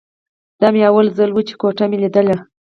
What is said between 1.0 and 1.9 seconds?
ځل و چې کوټه